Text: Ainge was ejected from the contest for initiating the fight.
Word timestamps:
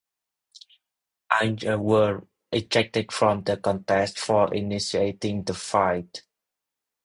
Ainge 1.31 1.77
was 1.77 2.23
ejected 2.51 3.11
from 3.11 3.43
the 3.43 3.55
contest 3.57 4.17
for 4.17 4.51
initiating 4.51 5.43
the 5.43 5.53
fight. 5.53 6.23